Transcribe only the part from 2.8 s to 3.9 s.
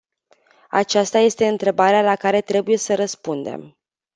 răspundem.